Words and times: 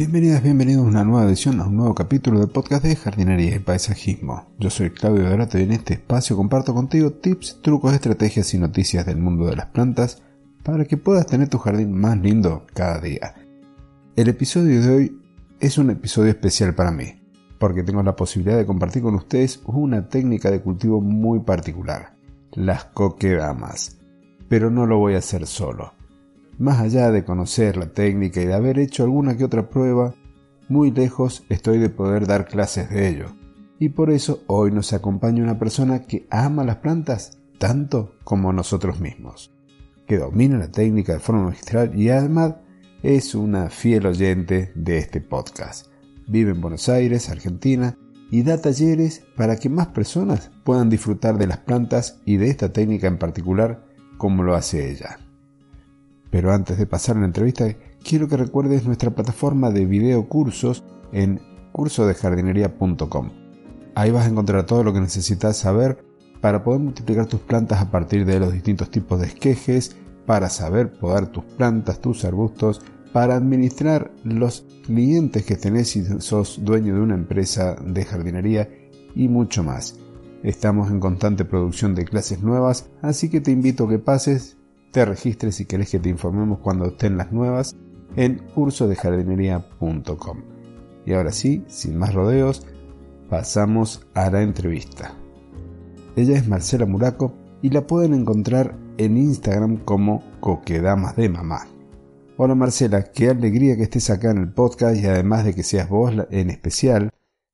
Bienvenidas, 0.00 0.42
bienvenidos 0.42 0.86
a 0.86 0.88
una 0.88 1.04
nueva 1.04 1.26
edición, 1.26 1.60
a 1.60 1.66
un 1.66 1.76
nuevo 1.76 1.94
capítulo 1.94 2.40
del 2.40 2.48
podcast 2.48 2.82
de 2.82 2.96
jardinería 2.96 3.56
y 3.56 3.58
paisajismo. 3.58 4.46
Yo 4.58 4.70
soy 4.70 4.88
Claudio 4.88 5.28
Dorato 5.28 5.58
y 5.58 5.64
en 5.64 5.72
este 5.72 5.92
espacio 5.92 6.36
comparto 6.36 6.72
contigo 6.72 7.10
tips, 7.10 7.60
trucos, 7.60 7.92
estrategias 7.92 8.54
y 8.54 8.58
noticias 8.58 9.04
del 9.04 9.18
mundo 9.18 9.44
de 9.44 9.56
las 9.56 9.66
plantas 9.66 10.22
para 10.62 10.86
que 10.86 10.96
puedas 10.96 11.26
tener 11.26 11.50
tu 11.50 11.58
jardín 11.58 11.92
más 11.92 12.18
lindo 12.18 12.64
cada 12.72 12.98
día. 12.98 13.34
El 14.16 14.28
episodio 14.30 14.80
de 14.80 14.90
hoy 14.90 15.20
es 15.60 15.76
un 15.76 15.90
episodio 15.90 16.30
especial 16.30 16.74
para 16.74 16.92
mí, 16.92 17.20
porque 17.58 17.82
tengo 17.82 18.02
la 18.02 18.16
posibilidad 18.16 18.56
de 18.56 18.64
compartir 18.64 19.02
con 19.02 19.16
ustedes 19.16 19.60
una 19.66 20.08
técnica 20.08 20.50
de 20.50 20.62
cultivo 20.62 21.02
muy 21.02 21.40
particular, 21.40 22.16
las 22.52 22.86
coquedamas. 22.86 23.98
Pero 24.48 24.70
no 24.70 24.86
lo 24.86 24.96
voy 24.96 25.12
a 25.12 25.18
hacer 25.18 25.46
solo. 25.46 25.99
Más 26.60 26.78
allá 26.78 27.10
de 27.10 27.24
conocer 27.24 27.76
la 27.76 27.86
técnica 27.86 28.40
y 28.40 28.46
de 28.46 28.54
haber 28.54 28.78
hecho 28.78 29.02
alguna 29.02 29.36
que 29.36 29.44
otra 29.44 29.68
prueba, 29.68 30.14
muy 30.68 30.92
lejos 30.92 31.44
estoy 31.48 31.78
de 31.78 31.88
poder 31.88 32.28
dar 32.28 32.46
clases 32.46 32.88
de 32.88 33.08
ello. 33.08 33.34
Y 33.80 33.88
por 33.88 34.12
eso 34.12 34.44
hoy 34.46 34.70
nos 34.70 34.92
acompaña 34.92 35.42
una 35.42 35.58
persona 35.58 36.02
que 36.06 36.28
ama 36.30 36.62
las 36.62 36.76
plantas 36.76 37.38
tanto 37.58 38.14
como 38.22 38.52
nosotros 38.52 39.00
mismos, 39.00 39.52
que 40.06 40.18
domina 40.18 40.56
la 40.56 40.70
técnica 40.70 41.14
de 41.14 41.18
forma 41.18 41.46
magistral 41.46 41.98
y 41.98 42.10
además 42.10 42.54
es 43.02 43.34
una 43.34 43.68
fiel 43.70 44.06
oyente 44.06 44.70
de 44.76 44.98
este 44.98 45.20
podcast 45.20 45.90
vive 46.30 46.52
en 46.52 46.60
Buenos 46.60 46.88
Aires, 46.88 47.28
Argentina, 47.28 47.96
y 48.30 48.42
da 48.42 48.60
talleres 48.60 49.24
para 49.36 49.56
que 49.56 49.68
más 49.68 49.88
personas 49.88 50.52
puedan 50.62 50.88
disfrutar 50.88 51.36
de 51.38 51.48
las 51.48 51.58
plantas 51.58 52.20
y 52.24 52.36
de 52.36 52.48
esta 52.48 52.72
técnica 52.72 53.08
en 53.08 53.18
particular 53.18 53.84
como 54.16 54.44
lo 54.44 54.54
hace 54.54 54.92
ella. 54.92 55.18
Pero 56.30 56.52
antes 56.52 56.78
de 56.78 56.86
pasar 56.86 57.16
a 57.16 57.20
la 57.20 57.26
entrevista, 57.26 57.66
quiero 58.02 58.28
que 58.28 58.36
recuerdes 58.36 58.84
nuestra 58.84 59.10
plataforma 59.10 59.70
de 59.70 59.84
video 59.86 60.28
cursos 60.28 60.84
en 61.12 61.40
cursodejardinería.com. 61.72 63.30
Ahí 63.94 64.10
vas 64.10 64.26
a 64.26 64.30
encontrar 64.30 64.64
todo 64.66 64.84
lo 64.84 64.92
que 64.92 65.00
necesitas 65.00 65.56
saber 65.56 66.04
para 66.40 66.62
poder 66.62 66.80
multiplicar 66.80 67.26
tus 67.26 67.40
plantas 67.40 67.80
a 67.80 67.90
partir 67.90 68.24
de 68.24 68.40
los 68.40 68.52
distintos 68.52 68.90
tipos 68.90 69.20
de 69.20 69.26
esquejes, 69.26 69.96
para 70.26 70.48
saber 70.48 70.92
podar 70.92 71.26
tus 71.26 71.44
plantas, 71.44 72.00
tus 72.00 72.24
arbustos, 72.24 72.82
para 73.12 73.34
administrar 73.34 74.12
los 74.22 74.64
clientes 74.84 75.44
que 75.44 75.56
tenés 75.56 75.88
si 75.90 76.04
sos 76.20 76.60
dueño 76.64 76.94
de 76.94 77.00
una 77.00 77.14
empresa 77.14 77.74
de 77.74 78.04
jardinería 78.04 78.68
y 79.14 79.28
mucho 79.28 79.64
más. 79.64 79.98
Estamos 80.42 80.90
en 80.90 81.00
constante 81.00 81.44
producción 81.44 81.94
de 81.94 82.04
clases 82.04 82.42
nuevas, 82.42 82.88
así 83.02 83.28
que 83.28 83.40
te 83.40 83.50
invito 83.50 83.84
a 83.84 83.88
que 83.88 83.98
pases, 83.98 84.56
te 84.90 85.04
registres 85.04 85.56
si 85.56 85.66
querés 85.66 85.90
que 85.90 85.98
te 85.98 86.08
informemos 86.08 86.58
cuando 86.60 86.86
estén 86.86 87.16
las 87.16 87.32
nuevas 87.32 87.76
en 88.16 88.38
cursodejardinería.com. 88.54 90.42
Y 91.06 91.12
ahora 91.12 91.32
sí, 91.32 91.64
sin 91.68 91.96
más 91.96 92.14
rodeos, 92.14 92.66
pasamos 93.28 94.06
a 94.14 94.30
la 94.30 94.42
entrevista. 94.42 95.14
Ella 96.16 96.36
es 96.36 96.48
Marcela 96.48 96.86
Muraco 96.86 97.34
y 97.62 97.70
la 97.70 97.86
pueden 97.86 98.14
encontrar 98.14 98.76
en 98.98 99.16
Instagram 99.16 99.78
como 99.84 100.24
Coquedamas 100.40 101.16
de 101.16 101.28
Mamá. 101.28 101.68
Hola 102.36 102.54
Marcela, 102.54 103.04
qué 103.04 103.28
alegría 103.28 103.76
que 103.76 103.84
estés 103.84 104.10
acá 104.10 104.30
en 104.30 104.38
el 104.38 104.52
podcast 104.52 104.96
y 104.96 105.06
además 105.06 105.44
de 105.44 105.54
que 105.54 105.62
seas 105.62 105.88
vos 105.88 106.12
en 106.30 106.50
especial 106.50 107.10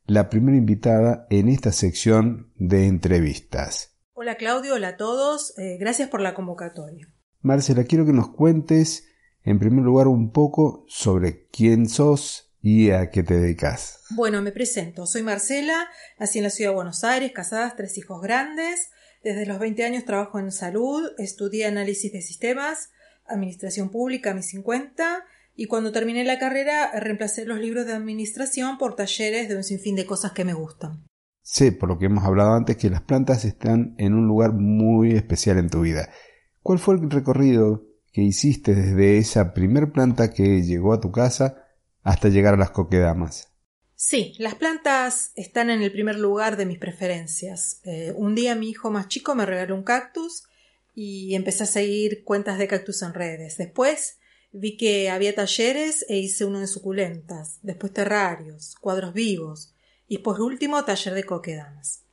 la 0.06 0.30
primera 0.30 0.56
invitada 0.56 1.26
en 1.28 1.48
esta 1.48 1.72
sección 1.72 2.52
de 2.56 2.86
entrevistas. 2.86 3.96
Hola 4.14 4.36
Claudio, 4.36 4.74
hola 4.74 4.88
a 4.90 4.96
todos, 4.96 5.58
eh, 5.58 5.76
gracias 5.78 6.08
por 6.08 6.20
la 6.20 6.34
convocatoria. 6.34 7.08
Marcela, 7.46 7.84
quiero 7.84 8.04
que 8.04 8.12
nos 8.12 8.30
cuentes 8.30 9.06
en 9.44 9.60
primer 9.60 9.84
lugar 9.84 10.08
un 10.08 10.32
poco 10.32 10.84
sobre 10.88 11.46
quién 11.46 11.88
sos 11.88 12.52
y 12.60 12.90
a 12.90 13.10
qué 13.10 13.22
te 13.22 13.38
dedicas. 13.38 14.00
Bueno, 14.10 14.42
me 14.42 14.50
presento, 14.50 15.06
soy 15.06 15.22
Marcela, 15.22 15.88
nací 16.18 16.38
en 16.38 16.44
la 16.44 16.50
ciudad 16.50 16.72
de 16.72 16.74
Buenos 16.74 17.04
Aires, 17.04 17.30
casada, 17.32 17.72
tres 17.76 17.96
hijos 17.98 18.20
grandes, 18.20 18.90
desde 19.22 19.46
los 19.46 19.60
20 19.60 19.84
años 19.84 20.04
trabajo 20.04 20.40
en 20.40 20.50
salud, 20.50 21.08
estudié 21.18 21.66
análisis 21.66 22.12
de 22.12 22.20
sistemas, 22.20 22.90
Administración 23.26 23.90
Pública 23.90 24.32
a 24.32 24.34
mis 24.34 24.46
50 24.46 25.24
y 25.54 25.66
cuando 25.66 25.92
terminé 25.92 26.24
la 26.24 26.40
carrera 26.40 26.90
reemplacé 26.98 27.44
los 27.44 27.60
libros 27.60 27.86
de 27.86 27.92
administración 27.92 28.76
por 28.76 28.96
talleres 28.96 29.48
de 29.48 29.56
un 29.56 29.62
sinfín 29.62 29.94
de 29.94 30.04
cosas 30.04 30.32
que 30.32 30.44
me 30.44 30.52
gustan. 30.52 31.06
Sé, 31.42 31.70
por 31.70 31.88
lo 31.88 31.98
que 31.98 32.06
hemos 32.06 32.24
hablado 32.24 32.54
antes, 32.54 32.76
que 32.76 32.90
las 32.90 33.02
plantas 33.02 33.44
están 33.44 33.94
en 33.98 34.14
un 34.14 34.26
lugar 34.26 34.52
muy 34.52 35.12
especial 35.12 35.58
en 35.58 35.70
tu 35.70 35.82
vida. 35.82 36.10
¿Cuál 36.66 36.80
fue 36.80 36.96
el 36.96 37.08
recorrido 37.08 37.86
que 38.12 38.22
hiciste 38.22 38.74
desde 38.74 39.18
esa 39.18 39.54
primer 39.54 39.92
planta 39.92 40.34
que 40.34 40.62
llegó 40.62 40.92
a 40.92 41.00
tu 41.00 41.12
casa 41.12 41.64
hasta 42.02 42.28
llegar 42.28 42.54
a 42.54 42.56
las 42.56 42.72
coquedamas? 42.72 43.52
Sí, 43.94 44.34
las 44.38 44.56
plantas 44.56 45.30
están 45.36 45.70
en 45.70 45.82
el 45.82 45.92
primer 45.92 46.18
lugar 46.18 46.56
de 46.56 46.66
mis 46.66 46.80
preferencias. 46.80 47.80
Eh, 47.84 48.12
un 48.16 48.34
día 48.34 48.56
mi 48.56 48.68
hijo 48.68 48.90
más 48.90 49.06
chico 49.06 49.36
me 49.36 49.46
regaló 49.46 49.76
un 49.76 49.84
cactus 49.84 50.42
y 50.92 51.36
empecé 51.36 51.62
a 51.62 51.66
seguir 51.66 52.24
cuentas 52.24 52.58
de 52.58 52.66
cactus 52.66 53.00
en 53.02 53.14
redes. 53.14 53.58
Después 53.58 54.18
vi 54.50 54.76
que 54.76 55.08
había 55.08 55.36
talleres 55.36 56.04
e 56.08 56.18
hice 56.18 56.46
uno 56.46 56.58
de 56.58 56.66
suculentas, 56.66 57.60
después 57.62 57.92
terrarios, 57.92 58.74
cuadros 58.80 59.14
vivos 59.14 59.72
y 60.08 60.18
por 60.18 60.40
último 60.40 60.84
taller 60.84 61.14
de 61.14 61.22
coquedamas. 61.22 62.05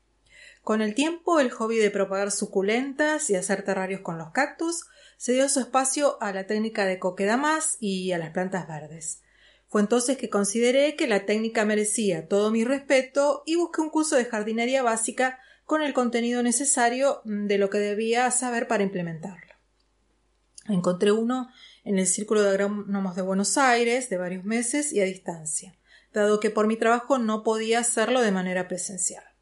Con 0.63 0.81
el 0.81 0.95
tiempo 0.95 1.41
el 1.41 1.51
hobby 1.51 1.75
de 1.75 1.91
propagar 1.91 2.31
suculentas 2.31 3.29
y 3.29 3.35
hacer 3.35 3.65
terrarios 3.65 3.99
con 3.99 4.17
los 4.17 4.31
cactus 4.31 4.85
se 5.17 5.33
dio 5.33 5.49
su 5.49 5.59
espacio 5.59 6.17
a 6.21 6.31
la 6.31 6.47
técnica 6.47 6.85
de 6.85 6.99
coquedamas 6.99 7.75
y 7.81 8.13
a 8.13 8.17
las 8.17 8.31
plantas 8.31 8.65
verdes. 8.65 9.21
Fue 9.67 9.81
entonces 9.81 10.17
que 10.17 10.29
consideré 10.29 10.95
que 10.95 11.05
la 11.05 11.25
técnica 11.25 11.65
merecía 11.65 12.29
todo 12.29 12.49
mi 12.49 12.63
respeto 12.63 13.43
y 13.45 13.55
busqué 13.55 13.81
un 13.81 13.89
curso 13.89 14.15
de 14.15 14.23
jardinería 14.23 14.83
básica 14.83 15.37
con 15.65 15.81
el 15.81 15.93
contenido 15.93 16.43
necesario 16.43 17.21
de 17.25 17.57
lo 17.57 17.69
que 17.69 17.79
debía 17.79 18.31
saber 18.31 18.69
para 18.69 18.83
implementarlo. 18.83 19.53
Encontré 20.69 21.11
uno 21.11 21.49
en 21.83 21.99
el 21.99 22.07
Círculo 22.07 22.41
de 22.41 22.51
Agrónomos 22.51 23.17
de 23.17 23.21
Buenos 23.21 23.57
Aires 23.57 24.09
de 24.09 24.17
varios 24.17 24.45
meses 24.45 24.93
y 24.93 25.01
a 25.01 25.05
distancia, 25.05 25.75
dado 26.13 26.39
que 26.39 26.51
por 26.51 26.67
mi 26.67 26.77
trabajo 26.77 27.17
no 27.17 27.43
podía 27.43 27.79
hacerlo 27.79 28.21
de 28.21 28.31
manera 28.31 28.69
presencial. 28.69 29.32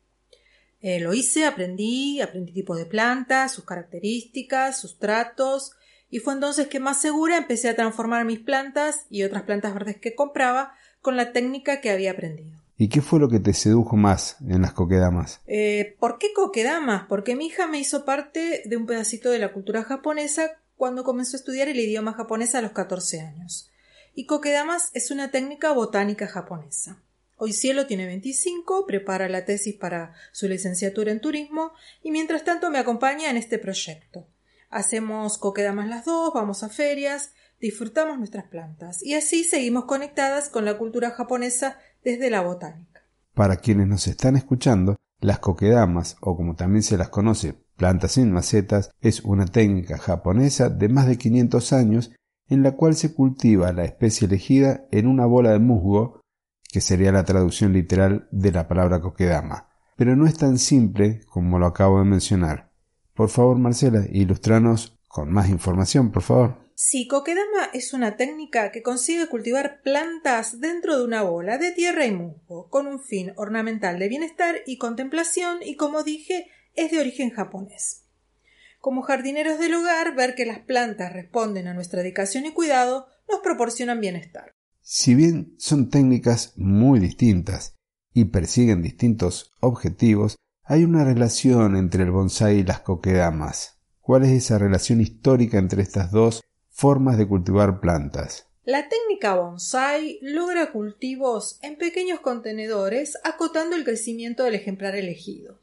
Eh, 0.82 1.00
lo 1.00 1.14
hice, 1.14 1.46
aprendí, 1.46 2.22
aprendí 2.22 2.54
tipos 2.54 2.78
de 2.78 2.86
plantas, 2.86 3.52
sus 3.52 3.66
características, 3.66 4.80
sus 4.80 4.98
tratos, 4.98 5.74
y 6.10 6.20
fue 6.20 6.34
entonces 6.34 6.68
que 6.68 6.80
más 6.80 7.00
segura 7.00 7.38
empecé 7.38 7.70
a 7.70 7.76
transformar 7.76 8.26
mis 8.26 8.40
plantas 8.40 9.06
y 9.10 9.24
otras 9.24 9.44
plantas 9.44 9.74
verdes 9.74 9.98
que 9.98 10.16
compraba 10.16 10.74
con 11.02 11.16
la 11.16 11.32
técnica 11.32 11.82
que 11.82 11.90
había 11.90 12.12
aprendido. 12.12 12.60
¿Y 12.78 12.90
qué 12.90 13.02
fue 13.02 13.20
lo 13.20 13.30
que 13.30 13.40
te 13.40 13.54
sedujo 13.54 13.96
más 13.96 14.38
en 14.42 14.64
las 14.64 14.74
coquedamas? 14.74 15.40
Eh, 15.46 15.96
¿Por 16.00 16.18
qué 16.18 16.34
coquedamas? 16.34 17.06
Porque 17.08 17.36
mi 17.36 17.46
hija 17.46 17.68
me 17.68 17.80
hizo 17.80 18.06
parte 18.06 18.64
de 18.66 18.76
un 18.76 18.88
pedacito 18.88 19.30
de 19.30 19.38
la 19.38 19.54
cultura 19.54 19.84
japonesa 19.84 20.58
cuando 20.76 21.04
comenzó 21.04 21.38
a 21.38 21.40
estudiar 21.40 21.68
el 21.68 21.80
idioma 21.80 22.14
japonés 22.14 22.56
a 22.56 22.62
los 22.62 22.72
14 22.72 23.22
años. 23.22 23.70
Y 24.16 24.26
coquedamas 24.26 24.90
es 24.96 25.12
una 25.12 25.30
técnica 25.30 25.72
botánica 25.74 26.28
japonesa. 26.28 26.98
Hoy 27.44 27.54
Cielo 27.54 27.88
tiene 27.88 28.06
25, 28.06 28.86
prepara 28.86 29.28
la 29.28 29.46
tesis 29.46 29.74
para 29.74 30.14
su 30.32 30.48
licenciatura 30.48 31.12
en 31.12 31.22
turismo 31.22 31.72
y 32.04 32.12
mientras 32.12 32.44
tanto 32.44 32.70
me 32.70 32.78
acompaña 32.78 33.32
en 33.32 33.38
este 33.38 33.58
proyecto. 33.58 34.28
Hacemos 34.70 35.40
coquedamas 35.40 35.90
las 35.90 36.06
dos, 36.06 36.32
vamos 36.36 36.62
a 36.62 36.70
ferias, 36.70 37.34
disfrutamos 37.60 38.20
nuestras 38.20 38.46
plantas 38.46 39.02
y 39.02 39.16
así 39.16 39.44
seguimos 39.44 39.86
conectadas 39.86 40.50
con 40.50 40.66
la 40.66 40.78
cultura 40.78 41.10
japonesa 41.10 41.80
desde 42.04 42.30
la 42.30 42.42
botánica. 42.42 43.02
Para 43.34 43.56
quienes 43.56 43.88
nos 43.88 44.06
están 44.06 44.36
escuchando, 44.36 44.98
las 45.20 45.40
coquedamas, 45.40 46.18
o 46.22 46.38
como 46.38 46.56
también 46.56 46.84
se 46.84 46.96
las 46.96 47.10
conoce, 47.10 47.56
plantas 47.76 48.12
sin 48.12 48.32
macetas, 48.32 48.92
es 49.02 49.22
una 49.22 49.48
técnica 49.48 49.98
japonesa 49.98 50.70
de 50.70 50.90
más 50.90 51.08
de 51.08 51.18
500 51.18 51.74
años 51.74 52.12
en 52.50 52.62
la 52.62 52.74
cual 52.74 52.96
se 52.96 53.16
cultiva 53.16 53.74
la 53.74 53.86
especie 53.86 54.28
elegida 54.28 54.86
en 54.92 55.08
una 55.08 55.26
bola 55.26 55.54
de 55.54 55.60
musgo, 55.60 56.21
que 56.72 56.82
sería 56.82 57.12
la 57.12 57.26
traducción 57.26 57.74
literal 57.74 58.28
de 58.32 58.52
la 58.52 58.68
palabra 58.68 59.02
coquedama. 59.02 59.70
Pero 59.98 60.16
no 60.16 60.26
es 60.26 60.38
tan 60.38 60.58
simple 60.58 61.22
como 61.28 61.60
lo 61.60 61.68
acabo 61.68 62.00
de 62.00 62.06
mencionar. 62.06 62.72
Por 63.14 63.30
favor, 63.30 63.58
Marcela, 63.58 64.06
ilustranos 64.12 64.98
con 65.08 65.32
más 65.32 65.50
información, 65.50 66.12
por 66.12 66.24
favor. 66.24 66.72
Sí, 66.74 67.08
coquedama 67.08 67.70
es 67.74 67.94
una 67.94 68.16
técnica 68.16 68.72
que 68.72 68.82
consigue 68.82 69.28
cultivar 69.28 69.82
plantas 69.84 70.62
dentro 70.62 70.98
de 70.98 71.04
una 71.04 71.22
bola 71.22 71.58
de 71.58 71.72
tierra 71.72 72.06
y 72.06 72.12
musgo, 72.12 72.70
con 72.70 72.88
un 72.88 73.04
fin 73.04 73.34
ornamental 73.36 74.00
de 74.00 74.08
bienestar 74.08 74.56
y 74.66 74.78
contemplación 74.78 75.60
y, 75.62 75.76
como 75.76 76.04
dije, 76.04 76.48
es 76.76 76.90
de 76.90 77.00
origen 77.00 77.30
japonés. 77.30 78.06
Como 78.80 79.04
jardineros 79.04 79.60
del 79.60 79.76
hogar, 79.76 80.16
ver 80.16 80.34
que 80.34 80.46
las 80.46 80.60
plantas 80.60 81.14
responden 81.14 81.68
a 81.68 81.74
nuestra 81.76 82.02
dedicación 82.02 82.46
y 82.46 82.54
cuidado 82.54 83.08
nos 83.30 83.42
proporcionan 83.42 84.02
bienestar. 84.02 84.56
Si 84.82 85.16
bien 85.16 85.56
son 85.58 85.90
técnicas 85.90 86.54
muy 86.58 87.00
distintas 87.00 87.76
y 88.14 88.26
persiguen 88.26 88.82
distintos 88.82 89.54
objetivos, 89.60 90.36
hay 90.64 90.84
una 90.84 91.04
relación 91.04 91.76
entre 91.76 92.04
el 92.04 92.12
bonsai 92.12 92.60
y 92.60 92.64
las 92.64 92.82
coquedamas. 92.82 93.80
¿Cuál 94.00 94.24
es 94.24 94.32
esa 94.32 94.58
relación 94.58 95.00
histórica 95.00 95.58
entre 95.58 95.82
estas 95.82 96.12
dos 96.12 96.42
formas 96.82 97.16
de 97.16 97.28
cultivar 97.28 97.80
plantas. 97.80 98.48
La 98.64 98.90
técnica 98.90 99.36
bonsai 99.36 100.18
logra 100.24 100.72
cultivos 100.72 101.60
en 101.62 101.78
pequeños 101.78 102.22
contenedores 102.22 103.20
acotando 103.24 103.76
el 103.76 103.84
crecimiento 103.84 104.46
del 104.46 104.56
ejemplar 104.56 104.96
elegido. 104.96 105.60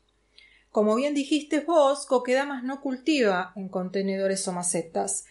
Como 0.70 0.94
bien 0.94 1.14
dijiste 1.14 1.58
vos, 1.58 2.06
Coquedamas 2.06 2.62
no 2.62 2.80
cultiva 2.80 3.52
en 3.56 3.68
contenedores 3.68 4.46
o 4.46 4.52
macetas 4.52 5.24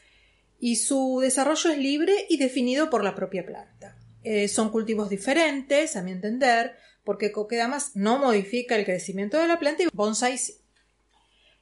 y 0.59 0.77
su 0.77 1.19
desarrollo 1.21 1.71
es 1.71 1.77
libre 1.77 2.25
y 2.29 2.37
definido 2.37 2.89
por 2.89 3.03
la 3.03 3.15
propia 3.15 3.45
planta. 3.45 3.97
Eh, 4.23 4.47
son 4.47 4.71
cultivos 4.71 5.09
diferentes, 5.09 5.95
a 5.95 6.03
mi 6.03 6.11
entender, 6.11 6.75
porque 7.03 7.31
Coquedamas 7.31 7.95
no 7.95 8.19
modifica 8.19 8.75
el 8.75 8.85
crecimiento 8.85 9.37
de 9.37 9.47
la 9.47 9.59
planta 9.59 9.83
y 9.83 9.87
bonsai 9.93 10.37
sí. 10.37 10.55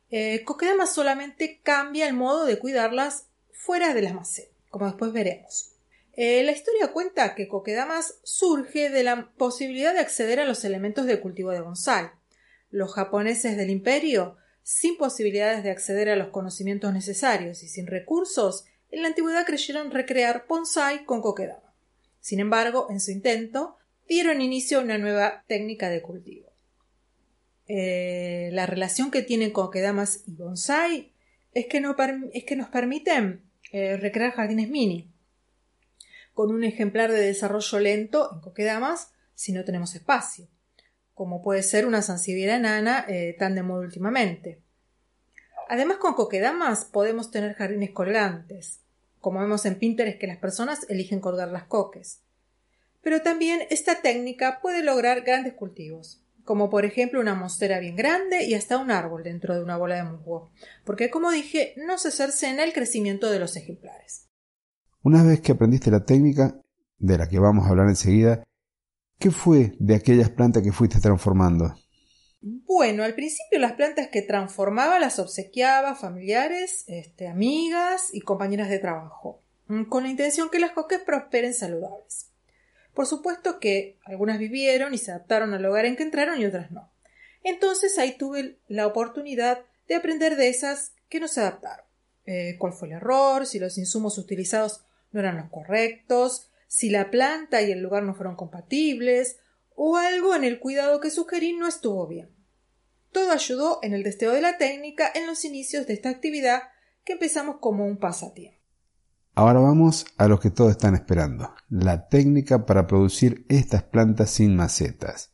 Eh, 0.10 0.44
Coquedamas 0.44 0.94
solamente 0.94 1.60
cambia 1.62 2.08
el 2.08 2.14
modo 2.14 2.46
de 2.46 2.58
cuidarlas 2.58 3.28
fuera 3.52 3.94
de 3.94 4.02
las 4.02 4.14
macetas, 4.14 4.56
como 4.70 4.86
después 4.86 5.12
veremos. 5.12 5.72
Eh, 6.14 6.44
la 6.44 6.54
historia 6.54 6.94
cuenta 6.94 7.36
que 7.36 7.48
Kokedamas 7.48 8.20
surge 8.24 8.90
de 8.90 9.04
la 9.04 9.32
posibilidad 9.38 9.94
de 9.94 10.00
acceder 10.00 10.40
a 10.40 10.46
los 10.46 10.64
elementos 10.64 11.06
de 11.06 11.20
cultivo 11.20 11.52
de 11.52 11.62
bonsai. 11.62 12.10
Los 12.72 12.94
japoneses 12.94 13.58
del 13.58 13.70
imperio, 13.70 14.38
sin 14.64 14.98
posibilidades 14.98 15.64
de 15.64 15.72
acceder 15.72 16.10
a 16.10 16.16
los 16.16 16.30
conocimientos 16.30 16.94
necesarios 16.94 17.64
y 17.64 17.68
sin 17.68 17.86
recursos, 17.86 18.66
en 18.96 19.02
la 19.02 19.10
antigüedad 19.10 19.46
creyeron 19.46 19.92
recrear 19.92 20.46
bonsai 20.48 21.04
con 21.04 21.22
Kokedama. 21.22 21.74
Sin 22.22 22.40
embargo, 22.40 22.88
en 22.90 23.02
su 23.02 23.12
intento, 23.12 23.76
dieron 24.08 24.42
inicio 24.42 24.80
a 24.80 24.82
una 24.82 24.98
nueva 24.98 25.44
técnica 25.48 25.90
de 25.90 26.02
cultivo. 26.02 26.50
Eh, 27.68 28.52
la 28.54 28.66
relación 28.66 29.12
que 29.12 29.22
tienen 29.22 29.52
Kokedamas 29.52 30.24
y 30.26 30.36
bonsai 30.36 31.12
es 31.54 31.66
que, 31.66 31.84
es 32.34 32.44
que 32.46 32.56
nos 32.56 32.70
permiten 32.70 33.42
eh, 33.74 33.98
recrear 33.98 34.32
jardines 34.32 34.70
mini, 34.70 35.12
con 36.34 36.50
un 36.52 36.64
ejemplar 36.64 37.12
de 37.12 37.20
desarrollo 37.20 37.80
lento 37.80 38.30
en 38.32 38.40
coquedamas 38.40 39.12
si 39.34 39.52
no 39.52 39.66
tenemos 39.66 39.94
espacio, 39.96 40.48
como 41.14 41.42
puede 41.42 41.64
ser 41.64 41.86
una 41.86 42.02
sansevieria 42.02 42.56
enana 42.56 43.06
eh, 43.10 43.36
tan 43.38 43.56
de 43.56 43.64
moda 43.64 43.82
últimamente. 43.82 44.62
Además, 45.68 45.98
con 45.98 46.14
coquedamas 46.14 46.86
podemos 46.86 47.30
tener 47.30 47.56
jardines 47.56 47.92
colgantes, 47.92 48.85
como 49.26 49.40
vemos 49.40 49.66
en 49.66 49.80
Pinterest 49.80 50.20
que 50.20 50.28
las 50.28 50.38
personas 50.38 50.86
eligen 50.88 51.20
colgar 51.20 51.48
las 51.48 51.64
coques. 51.64 52.22
Pero 53.02 53.24
también 53.24 53.62
esta 53.72 54.04
técnica 54.04 54.60
puede 54.62 54.84
lograr 54.84 55.22
grandes 55.22 55.56
cultivos, 55.56 56.24
como 56.44 56.70
por 56.70 56.86
ejemplo 56.86 57.20
una 57.20 57.34
mostera 57.34 57.80
bien 57.80 57.96
grande 57.96 58.44
y 58.44 58.54
hasta 58.54 58.78
un 58.78 58.92
árbol 58.92 59.24
dentro 59.24 59.56
de 59.56 59.64
una 59.64 59.78
bola 59.78 59.96
de 59.96 60.04
musgo, 60.04 60.52
porque 60.84 61.10
como 61.10 61.32
dije, 61.32 61.74
no 61.76 61.98
se 61.98 62.12
cercena 62.12 62.64
el 62.64 62.72
crecimiento 62.72 63.32
de 63.32 63.40
los 63.40 63.56
ejemplares. 63.56 64.28
Una 65.02 65.24
vez 65.24 65.42
que 65.42 65.54
aprendiste 65.54 65.90
la 65.90 66.06
técnica, 66.06 66.62
de 67.00 67.18
la 67.18 67.28
que 67.28 67.40
vamos 67.40 67.66
a 67.66 67.70
hablar 67.70 67.90
enseguida, 67.90 68.44
¿qué 69.18 69.32
fue 69.32 69.76
de 69.80 69.96
aquellas 69.96 70.30
plantas 70.30 70.62
que 70.62 70.72
fuiste 70.72 71.00
transformando? 71.00 71.74
Bueno, 72.48 73.04
al 73.04 73.16
principio 73.16 73.58
las 73.58 73.72
plantas 73.72 74.10
que 74.10 74.22
transformaba 74.22 75.00
las 75.00 75.18
obsequiaba 75.18 75.96
familiares, 75.96 76.84
este, 76.86 77.28
amigas 77.28 78.10
y 78.14 78.22
compañeras 78.22 78.70
de 78.70 78.78
trabajo, 78.78 79.42
mm, 79.66 79.86
con 79.86 80.04
la 80.04 80.10
intención 80.10 80.52
que 80.52 80.60
las 80.60 80.74
coques 80.74 81.00
prosperen 81.00 81.56
saludables. 81.56 82.30
Por 82.94 83.08
supuesto 83.08 83.60
que 83.60 83.98
algunas 84.06 84.38
vivieron 84.38 84.94
y 84.94 85.00
se 85.00 85.10
adaptaron 85.10 85.56
al 85.56 85.66
hogar 85.66 85.88
en 85.88 85.96
que 85.96 86.04
entraron 86.04 86.40
y 86.40 86.46
otras 86.46 86.70
no. 86.70 86.92
Entonces 87.44 87.98
ahí 87.98 88.16
tuve 88.16 88.60
la 88.68 88.86
oportunidad 88.86 89.66
de 89.88 89.96
aprender 89.96 90.36
de 90.36 90.50
esas 90.50 90.94
que 91.10 91.20
no 91.20 91.28
se 91.28 91.42
adaptaron. 91.42 91.88
Eh, 92.28 92.58
cuál 92.60 92.74
fue 92.74 92.90
el 92.90 92.94
error, 92.94 93.48
si 93.48 93.58
los 93.58 93.80
insumos 93.80 94.20
utilizados 94.20 94.86
no 95.12 95.20
eran 95.20 95.38
los 95.38 95.50
correctos, 95.50 96.52
si 96.68 96.92
la 96.92 97.10
planta 97.10 97.64
y 97.64 97.72
el 97.72 97.80
lugar 97.80 98.04
no 98.04 98.14
fueron 98.14 98.36
compatibles, 98.36 99.40
o 99.76 99.98
algo 99.98 100.36
en 100.36 100.44
el 100.44 100.60
cuidado 100.60 101.00
que 101.00 101.10
sugerí 101.10 101.54
no 101.54 101.68
estuvo 101.68 102.06
bien. 102.06 102.35
Todo 103.16 103.32
ayudó 103.32 103.80
en 103.82 103.94
el 103.94 104.04
testeo 104.04 104.34
de 104.34 104.42
la 104.42 104.58
técnica 104.58 105.10
en 105.16 105.26
los 105.26 105.46
inicios 105.46 105.88
de 105.88 105.94
esta 105.94 106.10
actividad 106.10 106.64
que 107.06 107.14
empezamos 107.14 107.60
como 107.62 107.86
un 107.86 107.98
pasatiempo. 107.98 108.60
Ahora 109.36 109.62
vamos 109.62 110.06
a 110.18 110.28
lo 110.28 110.38
que 110.42 110.50
todos 110.50 110.72
están 110.72 110.96
esperando, 110.96 111.56
la 111.70 112.10
técnica 112.10 112.66
para 112.66 112.88
producir 112.88 113.46
estas 113.48 113.84
plantas 113.84 114.32
sin 114.32 114.58
macetas. 114.58 115.34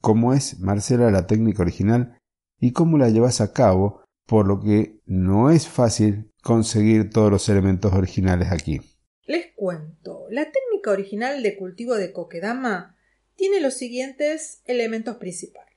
¿Cómo 0.00 0.32
es, 0.32 0.58
Marcela, 0.60 1.10
la 1.10 1.26
técnica 1.26 1.60
original 1.60 2.16
y 2.58 2.72
cómo 2.72 2.96
la 2.96 3.10
llevas 3.10 3.42
a 3.42 3.52
cabo? 3.52 4.02
Por 4.26 4.48
lo 4.48 4.60
que 4.60 5.02
no 5.04 5.50
es 5.50 5.68
fácil 5.68 6.32
conseguir 6.42 7.10
todos 7.10 7.30
los 7.30 7.46
elementos 7.50 7.92
originales 7.92 8.50
aquí. 8.50 8.80
Les 9.26 9.52
cuento, 9.54 10.24
la 10.30 10.44
técnica 10.50 10.90
original 10.90 11.42
de 11.42 11.58
cultivo 11.58 11.94
de 11.94 12.10
coquedama 12.10 12.96
tiene 13.34 13.60
los 13.60 13.74
siguientes 13.74 14.62
elementos 14.64 15.16
principales. 15.16 15.71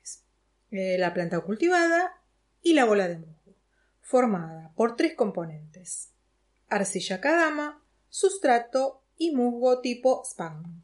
Eh, 0.77 0.97
la 0.97 1.13
planta 1.13 1.39
cultivada 1.39 2.21
y 2.61 2.73
la 2.73 2.83
bola 2.83 3.07
de 3.07 3.17
musgo, 3.17 3.55
formada 4.01 4.73
por 4.75 4.97
tres 4.97 5.15
componentes. 5.15 6.11
Arcilla 6.67 7.21
kadama, 7.21 7.81
sustrato 8.09 9.01
y 9.15 9.33
musgo 9.33 9.79
tipo 9.79 10.21
spam. 10.25 10.83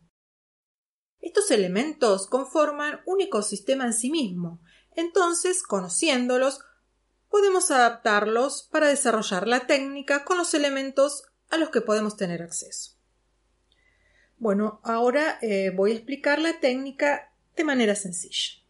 Estos 1.19 1.51
elementos 1.51 2.27
conforman 2.27 3.01
un 3.05 3.19
ecosistema 3.19 3.83
en 3.83 3.91
sí 3.91 4.09
mismo, 4.09 4.61
entonces, 4.95 5.61
conociéndolos, 5.61 6.61
podemos 7.29 7.69
adaptarlos 7.69 8.69
para 8.71 8.87
desarrollar 8.87 9.45
la 9.45 9.67
técnica 9.67 10.23
con 10.23 10.37
los 10.37 10.53
elementos 10.53 11.25
a 11.49 11.57
los 11.57 11.69
que 11.69 11.81
podemos 11.81 12.15
tener 12.15 12.41
acceso. 12.41 12.93
Bueno, 14.37 14.79
ahora 14.85 15.37
eh, 15.41 15.69
voy 15.75 15.91
a 15.91 15.95
explicar 15.95 16.39
la 16.39 16.61
técnica 16.61 17.33
de 17.57 17.65
manera 17.65 17.95
sencilla. 17.95 18.60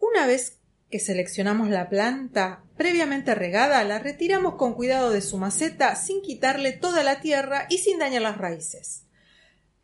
Una 0.00 0.26
vez 0.26 0.58
que 0.90 0.98
seleccionamos 0.98 1.68
la 1.68 1.88
planta 1.88 2.64
previamente 2.76 3.34
regada, 3.34 3.84
la 3.84 3.98
retiramos 3.98 4.56
con 4.56 4.74
cuidado 4.74 5.10
de 5.10 5.20
su 5.20 5.38
maceta 5.38 5.94
sin 5.94 6.22
quitarle 6.22 6.72
toda 6.72 7.04
la 7.04 7.20
tierra 7.20 7.66
y 7.68 7.78
sin 7.78 7.98
dañar 7.98 8.22
las 8.22 8.38
raíces. 8.38 9.04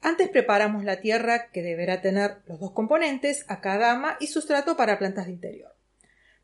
Antes 0.00 0.28
preparamos 0.28 0.84
la 0.84 1.00
tierra 1.00 1.50
que 1.50 1.62
deberá 1.62 2.00
tener 2.00 2.38
los 2.46 2.58
dos 2.58 2.72
componentes, 2.72 3.44
acadama 3.48 4.16
y 4.18 4.28
sustrato 4.28 4.76
para 4.76 4.98
plantas 4.98 5.26
de 5.26 5.32
interior. 5.32 5.76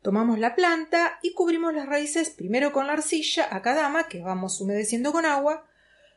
Tomamos 0.01 0.37
la 0.37 0.53
planta 0.53 1.17
y 1.21 1.33
cubrimos 1.33 1.73
las 1.73 1.87
raíces 1.87 2.29
primero 2.29 2.73
con 2.73 2.87
la 2.87 2.93
arcilla 2.93 3.47
a 3.49 3.61
cadama 3.61 4.07
que 4.07 4.21
vamos 4.21 4.59
humedeciendo 4.61 5.11
con 5.11 5.25
agua, 5.25 5.65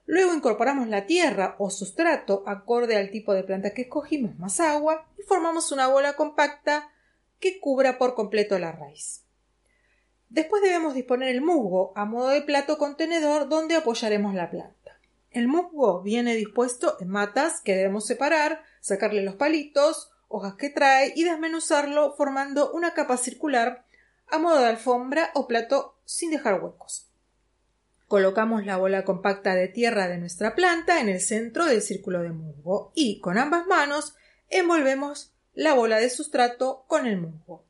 luego 0.07 0.35
incorporamos 0.35 0.89
la 0.89 1.07
tierra 1.07 1.57
o 1.59 1.71
sustrato 1.71 2.43
acorde 2.47 2.97
al 2.97 3.11
tipo 3.11 3.33
de 3.33 3.45
planta 3.45 3.71
que 3.71 3.83
escogimos 3.83 4.39
más 4.39 4.61
agua 4.61 5.09
y 5.19 5.23
formamos 5.23 5.73
una 5.73 5.87
bola 5.87 6.15
compacta 6.15 6.91
que 7.41 7.61
cubra 7.61 7.99
por 7.99 8.15
completo 8.15 8.59
la 8.59 8.73
raíz. 8.73 9.23
Después 10.29 10.63
debemos 10.63 10.95
disponer 10.95 11.29
el 11.29 11.41
musgo 11.41 11.93
a 11.95 12.05
modo 12.05 12.29
de 12.29 12.43
plato 12.43 12.79
contenedor 12.79 13.49
donde 13.49 13.77
apoyaremos 13.77 14.35
la 14.35 14.51
planta. 14.51 14.99
El 15.31 15.49
musgo 15.49 16.03
viene 16.03 16.35
dispuesto 16.35 16.97
en 17.01 17.09
matas 17.09 17.61
que 17.61 17.77
debemos 17.77 18.07
separar, 18.07 18.63
sacarle 18.81 19.23
los 19.23 19.35
palitos, 19.35 20.11
hojas 20.29 20.55
que 20.55 20.71
trae 20.71 21.13
y 21.15 21.25
desmenuzarlo 21.25 22.15
formando 22.17 22.73
una 22.73 22.95
capa 22.95 23.17
circular 23.17 23.85
a 24.29 24.39
modo 24.39 24.59
de 24.59 24.67
alfombra 24.67 25.31
o 25.35 25.47
plato 25.47 25.97
sin 26.05 26.31
dejar 26.31 26.63
huecos. 26.63 27.09
Colocamos 28.09 28.65
la 28.65 28.77
bola 28.77 29.05
compacta 29.05 29.55
de 29.55 29.69
tierra 29.69 30.09
de 30.09 30.19
nuestra 30.19 30.55
planta 30.55 31.01
en 31.01 31.09
el 31.09 31.21
centro 31.21 31.67
del 31.67 31.83
círculo 31.83 32.23
de 32.23 32.31
musgo 32.31 32.93
y 32.95 33.21
con 33.21 33.37
ambas 33.37 33.67
manos 33.67 34.15
envolvemos 34.49 35.36
la 35.57 35.75
bola 35.75 35.99
de 35.99 36.09
sustrato 36.09 36.85
con 36.87 37.09
el 37.09 37.17
musgo. 37.17 37.67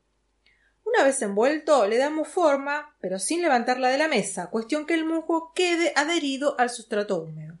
Una 0.83 1.03
vez 1.03 1.19
envuelto, 1.23 1.87
le 1.87 1.97
damos 1.97 2.27
forma, 2.27 2.95
pero 3.01 3.17
sin 3.17 3.41
levantarla 3.41 3.89
de 3.89 3.97
la 3.97 4.07
mesa, 4.07 4.51
cuestión 4.51 4.85
que 4.85 4.93
el 4.93 5.05
musgo 5.05 5.51
quede 5.55 5.93
adherido 5.95 6.55
al 6.59 6.69
sustrato 6.69 7.23
húmedo. 7.23 7.57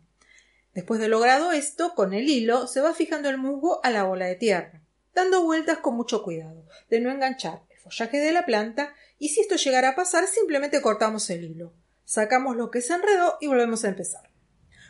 Después 0.75 0.99
de 0.99 1.07
logrado 1.07 1.51
esto, 1.51 1.95
con 1.95 2.13
el 2.13 2.29
hilo 2.29 2.67
se 2.67 2.81
va 2.81 2.93
fijando 2.93 3.29
el 3.29 3.39
musgo 3.39 3.83
a 3.83 3.89
la 3.89 4.03
bola 4.03 4.27
de 4.27 4.35
tierra 4.35 4.83
dando 5.17 5.43
vueltas 5.43 5.79
con 5.79 5.95
mucho 5.95 6.21
cuidado, 6.21 6.67
de 6.91 6.99
no 6.99 7.09
enganchar 7.09 7.63
el 7.71 7.79
follaje 7.79 8.19
de 8.19 8.31
la 8.31 8.45
planta, 8.45 8.93
y 9.17 9.29
si 9.29 9.41
esto 9.41 9.55
llegara 9.55 9.89
a 9.89 9.95
pasar, 9.95 10.27
simplemente 10.27 10.79
cortamos 10.79 11.27
el 11.31 11.43
hilo, 11.43 11.73
sacamos 12.05 12.55
lo 12.55 12.69
que 12.69 12.81
se 12.81 12.93
enredó 12.93 13.35
y 13.41 13.47
volvemos 13.47 13.83
a 13.83 13.87
empezar. 13.87 14.29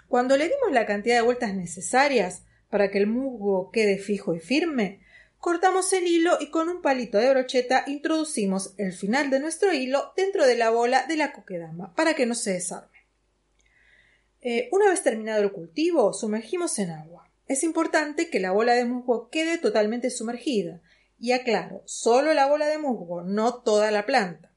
Cuando 0.10 0.36
le 0.36 0.50
dimos 0.50 0.74
la 0.74 0.86
cantidad 0.86 1.16
de 1.16 1.22
vueltas 1.22 1.56
necesarias 1.56 2.44
para 2.70 2.92
que 2.92 2.98
el 2.98 3.08
musgo 3.08 3.72
quede 3.72 4.00
fijo 4.00 4.36
y 4.36 4.42
firme, 4.42 5.00
cortamos 5.40 5.92
el 5.94 6.08
hilo 6.08 6.38
y 6.40 6.50
con 6.50 6.70
un 6.70 6.82
palito 6.82 7.18
de 7.18 7.30
brocheta 7.30 7.84
introducimos 7.88 8.74
el 8.78 8.94
final 8.94 9.30
de 9.30 9.40
nuestro 9.40 9.74
hilo 9.74 10.14
dentro 10.16 10.46
de 10.46 10.56
la 10.56 10.70
bola 10.70 11.06
de 11.08 11.16
la 11.16 11.34
coquedama 11.34 11.94
para 11.96 12.14
que 12.16 12.26
no 12.26 12.36
se 12.36 12.54
desarme. 12.54 12.98
Eh, 14.42 14.70
una 14.72 14.90
vez 14.90 15.04
terminado 15.04 15.42
el 15.44 15.52
cultivo, 15.52 16.14
sumergimos 16.14 16.80
en 16.80 16.92
agua. 16.92 17.30
Es 17.48 17.64
importante 17.64 18.30
que 18.30 18.40
la 18.40 18.52
bola 18.52 18.74
de 18.74 18.86
musgo 18.86 19.30
quede 19.30 19.58
totalmente 19.58 20.10
sumergida. 20.10 20.82
Y 21.20 21.32
aclaro, 21.32 21.82
solo 21.86 22.34
la 22.34 22.46
bola 22.48 22.68
de 22.68 22.78
musgo, 22.78 23.24
no 23.24 23.62
toda 23.62 23.90
la 23.90 24.06
planta. 24.06 24.52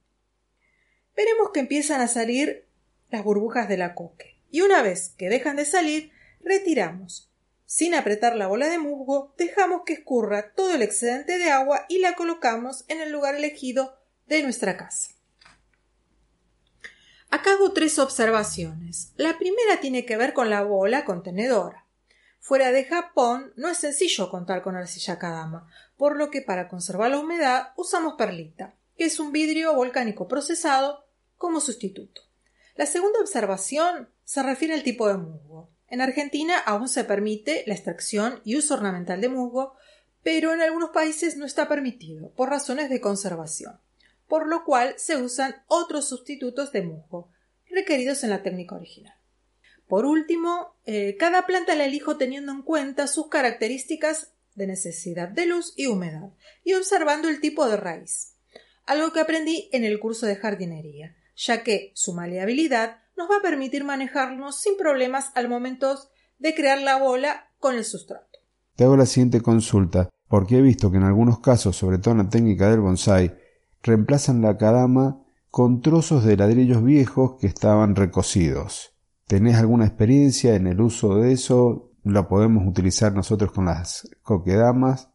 Veremos 1.16 1.50
que 1.52 1.60
empiezan 1.60 2.00
a 2.00 2.08
salir 2.08 2.66
las 3.10 3.24
burbujas 3.24 3.68
de 3.68 3.76
la 3.76 3.94
coque. 3.94 4.38
y 4.52 4.62
una 4.62 4.82
vez 4.82 5.14
que 5.16 5.28
dejan 5.28 5.56
de 5.56 5.64
salir, 5.64 6.10
retiramos. 6.40 7.29
Sin 7.72 7.94
apretar 7.94 8.34
la 8.34 8.48
bola 8.48 8.68
de 8.68 8.80
musgo, 8.80 9.32
dejamos 9.38 9.82
que 9.86 9.92
escurra 9.92 10.54
todo 10.56 10.74
el 10.74 10.82
excedente 10.82 11.38
de 11.38 11.52
agua 11.52 11.86
y 11.88 12.00
la 12.00 12.16
colocamos 12.16 12.84
en 12.88 13.00
el 13.00 13.12
lugar 13.12 13.36
elegido 13.36 13.96
de 14.26 14.42
nuestra 14.42 14.76
casa. 14.76 15.10
Acá 17.30 17.52
hago 17.52 17.72
tres 17.72 18.00
observaciones. 18.00 19.12
La 19.14 19.38
primera 19.38 19.78
tiene 19.80 20.04
que 20.04 20.16
ver 20.16 20.32
con 20.32 20.50
la 20.50 20.64
bola 20.64 21.04
contenedora. 21.04 21.86
Fuera 22.40 22.72
de 22.72 22.86
Japón 22.86 23.52
no 23.54 23.68
es 23.68 23.78
sencillo 23.78 24.30
contar 24.30 24.62
con 24.62 24.74
arcilla 24.74 25.20
kadama, 25.20 25.70
por 25.96 26.16
lo 26.16 26.32
que 26.32 26.42
para 26.42 26.66
conservar 26.66 27.12
la 27.12 27.20
humedad 27.20 27.68
usamos 27.76 28.14
perlita, 28.18 28.74
que 28.96 29.04
es 29.04 29.20
un 29.20 29.30
vidrio 29.30 29.76
volcánico 29.76 30.26
procesado 30.26 31.06
como 31.36 31.60
sustituto. 31.60 32.22
La 32.74 32.86
segunda 32.86 33.20
observación 33.20 34.08
se 34.24 34.42
refiere 34.42 34.74
al 34.74 34.82
tipo 34.82 35.06
de 35.06 35.18
musgo. 35.18 35.70
En 35.90 36.00
Argentina 36.00 36.56
aún 36.58 36.88
se 36.88 37.04
permite 37.04 37.64
la 37.66 37.74
extracción 37.74 38.40
y 38.44 38.56
uso 38.56 38.74
ornamental 38.74 39.20
de 39.20 39.28
musgo, 39.28 39.74
pero 40.22 40.54
en 40.54 40.60
algunos 40.60 40.90
países 40.90 41.36
no 41.36 41.44
está 41.44 41.68
permitido 41.68 42.32
por 42.34 42.48
razones 42.48 42.88
de 42.88 43.00
conservación, 43.00 43.80
por 44.28 44.46
lo 44.46 44.64
cual 44.64 44.94
se 44.98 45.16
usan 45.16 45.56
otros 45.66 46.08
sustitutos 46.08 46.70
de 46.70 46.82
musgo 46.82 47.30
requeridos 47.68 48.22
en 48.22 48.30
la 48.30 48.42
técnica 48.42 48.76
original. 48.76 49.14
Por 49.88 50.04
último, 50.04 50.76
eh, 50.84 51.16
cada 51.18 51.46
planta 51.46 51.74
la 51.74 51.86
elijo 51.86 52.16
teniendo 52.16 52.52
en 52.52 52.62
cuenta 52.62 53.08
sus 53.08 53.28
características 53.28 54.32
de 54.54 54.68
necesidad 54.68 55.28
de 55.28 55.46
luz 55.46 55.74
y 55.76 55.86
humedad 55.86 56.30
y 56.62 56.74
observando 56.74 57.28
el 57.28 57.40
tipo 57.40 57.68
de 57.68 57.76
raíz, 57.76 58.36
algo 58.86 59.12
que 59.12 59.18
aprendí 59.18 59.68
en 59.72 59.84
el 59.84 59.98
curso 59.98 60.26
de 60.26 60.36
jardinería, 60.36 61.16
ya 61.34 61.64
que 61.64 61.90
su 61.94 62.14
maleabilidad 62.14 62.99
nos 63.20 63.30
va 63.30 63.36
a 63.36 63.42
permitir 63.42 63.84
manejarnos 63.84 64.58
sin 64.58 64.78
problemas 64.78 65.30
al 65.34 65.46
momento 65.46 65.94
de 66.38 66.54
crear 66.54 66.80
la 66.80 66.96
bola 66.96 67.50
con 67.58 67.74
el 67.74 67.84
sustrato. 67.84 68.38
Te 68.76 68.84
hago 68.84 68.96
la 68.96 69.04
siguiente 69.04 69.42
consulta, 69.42 70.08
porque 70.26 70.56
he 70.56 70.62
visto 70.62 70.90
que 70.90 70.96
en 70.96 71.02
algunos 71.02 71.40
casos, 71.40 71.76
sobre 71.76 71.98
todo 71.98 72.12
en 72.12 72.18
la 72.18 72.30
técnica 72.30 72.70
del 72.70 72.80
bonsai, 72.80 73.36
reemplazan 73.82 74.40
la 74.40 74.56
cadama 74.56 75.22
con 75.50 75.82
trozos 75.82 76.24
de 76.24 76.38
ladrillos 76.38 76.82
viejos 76.82 77.36
que 77.38 77.46
estaban 77.46 77.94
recocidos. 77.94 78.94
¿Tenés 79.26 79.56
alguna 79.56 79.84
experiencia 79.84 80.54
en 80.54 80.66
el 80.66 80.80
uso 80.80 81.16
de 81.16 81.32
eso? 81.32 81.90
¿Lo 82.02 82.26
podemos 82.26 82.66
utilizar 82.66 83.12
nosotros 83.12 83.52
con 83.52 83.66
las 83.66 84.08
coquedamas? 84.22 85.10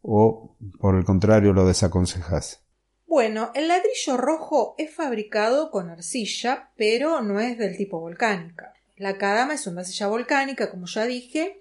¿O 0.00 0.56
por 0.78 0.94
el 0.94 1.04
contrario 1.04 1.52
lo 1.52 1.66
desaconsejas? 1.66 2.62
Bueno, 3.10 3.50
el 3.56 3.66
ladrillo 3.66 4.16
rojo 4.16 4.76
es 4.78 4.94
fabricado 4.94 5.72
con 5.72 5.90
arcilla, 5.90 6.70
pero 6.76 7.22
no 7.22 7.40
es 7.40 7.58
del 7.58 7.76
tipo 7.76 7.98
volcánica. 7.98 8.72
La 8.96 9.18
kadama 9.18 9.54
es 9.54 9.66
una 9.66 9.80
arcilla 9.80 10.06
volcánica, 10.06 10.70
como 10.70 10.86
ya 10.86 11.06
dije, 11.06 11.60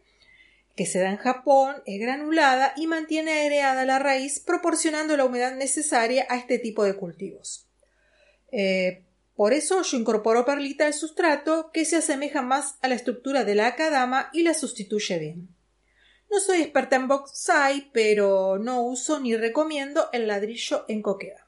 que 0.76 0.86
se 0.86 1.00
da 1.00 1.10
en 1.10 1.18
Japón, 1.18 1.78
es 1.88 2.00
granulada 2.00 2.74
y 2.78 2.86
mantiene 2.86 3.32
aireada 3.32 3.84
la 3.86 3.98
raíz, 3.98 4.40
proporcionando 4.40 5.18
la 5.18 5.26
humedad 5.26 5.56
necesaria 5.56 6.28
a 6.30 6.38
este 6.38 6.60
tipo 6.60 6.84
de 6.84 6.94
cultivos. 6.94 7.66
Eh, 8.52 9.02
por 9.36 9.54
eso 9.54 9.82
yo 9.82 9.98
incorporo 9.98 10.46
perlita 10.46 10.86
al 10.86 10.94
sustrato 10.94 11.72
que 11.74 11.84
se 11.84 11.96
asemeja 11.96 12.44
más 12.44 12.76
a 12.84 12.88
la 12.88 12.94
estructura 12.94 13.44
de 13.44 13.56
la 13.56 13.66
akadama 13.66 14.30
y 14.34 14.44
la 14.44 14.54
sustituye 14.54 15.18
bien. 15.18 15.50
No 16.32 16.40
soy 16.40 16.62
experta 16.62 16.96
en 16.96 17.08
bonsai, 17.08 17.90
pero 17.92 18.60
no 18.60 18.84
uso 18.84 19.20
ni 19.20 19.36
recomiendo 19.36 20.10
el 20.14 20.28
ladrillo 20.28 20.86
en 20.88 21.02
coqueda. 21.02 21.48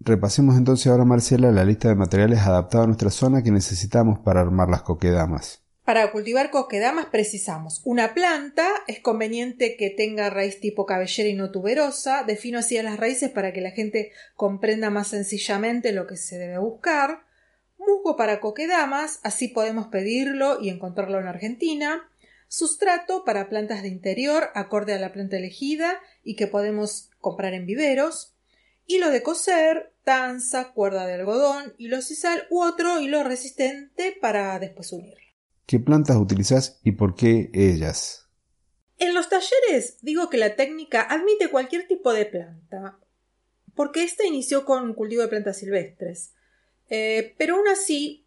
Repasemos 0.00 0.56
entonces 0.56 0.86
ahora, 0.86 1.04
Marcela, 1.04 1.50
la 1.50 1.64
lista 1.64 1.88
de 1.88 1.94
materiales 1.94 2.40
adaptados 2.40 2.84
a 2.84 2.86
nuestra 2.86 3.10
zona 3.10 3.42
que 3.42 3.50
necesitamos 3.50 4.20
para 4.20 4.40
armar 4.40 4.68
las 4.68 4.82
coquedamas. 4.82 5.62
Para 5.84 6.12
cultivar 6.12 6.50
coquedamas 6.50 7.06
precisamos 7.06 7.80
una 7.84 8.12
planta, 8.12 8.68
es 8.86 9.00
conveniente 9.00 9.76
que 9.78 9.88
tenga 9.88 10.28
raíz 10.28 10.60
tipo 10.60 10.84
cabellera 10.84 11.30
y 11.30 11.34
no 11.34 11.50
tuberosa, 11.50 12.24
defino 12.24 12.58
así 12.58 12.76
a 12.76 12.82
las 12.82 12.98
raíces 12.98 13.30
para 13.30 13.54
que 13.54 13.62
la 13.62 13.70
gente 13.70 14.12
comprenda 14.36 14.90
más 14.90 15.08
sencillamente 15.08 15.92
lo 15.92 16.06
que 16.06 16.18
se 16.18 16.36
debe 16.36 16.58
buscar, 16.58 17.22
musgo 17.78 18.16
para 18.16 18.38
coquedamas, 18.38 19.20
así 19.22 19.48
podemos 19.48 19.86
pedirlo 19.86 20.60
y 20.60 20.68
encontrarlo 20.68 21.20
en 21.20 21.26
Argentina, 21.26 22.10
sustrato 22.48 23.24
para 23.24 23.48
plantas 23.48 23.82
de 23.82 23.88
interior 23.88 24.50
acorde 24.54 24.94
a 24.94 24.98
la 24.98 25.12
planta 25.12 25.36
elegida 25.36 26.00
y 26.24 26.34
que 26.34 26.46
podemos 26.46 27.10
comprar 27.20 27.54
en 27.54 27.66
viveros, 27.66 28.34
hilo 28.86 29.10
de 29.10 29.22
coser, 29.22 29.92
tanza, 30.02 30.72
cuerda 30.72 31.06
de 31.06 31.14
algodón, 31.14 31.74
hilo 31.78 32.00
sisal 32.00 32.46
u 32.50 32.62
otro 32.62 33.00
hilo 33.00 33.22
resistente 33.22 34.16
para 34.20 34.58
después 34.58 34.92
unirlo. 34.92 35.20
¿Qué 35.66 35.78
plantas 35.78 36.16
utilizas 36.16 36.80
y 36.82 36.92
por 36.92 37.14
qué 37.14 37.50
ellas? 37.52 38.26
En 38.98 39.14
los 39.14 39.28
talleres 39.28 39.98
digo 40.00 40.30
que 40.30 40.38
la 40.38 40.56
técnica 40.56 41.02
admite 41.02 41.50
cualquier 41.50 41.86
tipo 41.86 42.12
de 42.12 42.24
planta, 42.24 42.98
porque 43.74 44.02
ésta 44.02 44.26
inició 44.26 44.64
con 44.64 44.94
cultivo 44.94 45.22
de 45.22 45.28
plantas 45.28 45.58
silvestres. 45.58 46.32
Eh, 46.88 47.34
pero 47.36 47.56
aún 47.56 47.68
así, 47.68 48.26